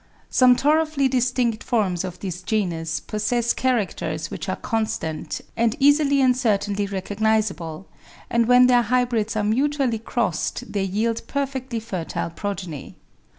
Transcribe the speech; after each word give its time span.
Some 0.31 0.55
thoroughly 0.55 1.07
distinct 1.07 1.63
forms 1.63 2.03
of 2.03 2.19
this 2.21 2.41
genus 2.41 2.99
possess 2.99 3.53
characters 3.53 4.31
which 4.31 4.49
are 4.49 4.55
constant, 4.55 5.41
and 5.55 5.75
easily 5.79 6.21
and 6.21 6.35
certainly 6.35 6.87
recognizable, 6.87 7.87
and 8.27 8.47
when 8.47 8.65
their 8.65 8.81
hybrids 8.81 9.35
are 9.35 9.43
mutually 9.43 9.99
crossed 9.99 10.71
they 10.73 10.85
yield 10.85 11.21
perfectly 11.27 11.79
fertile 11.79 12.31
progeny. 12.31 12.95